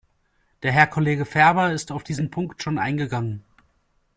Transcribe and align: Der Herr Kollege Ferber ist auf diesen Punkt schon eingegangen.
Der 0.63 0.71
Herr 0.71 0.87
Kollege 0.87 1.25
Ferber 1.25 1.71
ist 1.73 1.91
auf 1.91 2.03
diesen 2.03 2.31
Punkt 2.31 2.63
schon 2.63 2.79
eingegangen. 2.79 3.45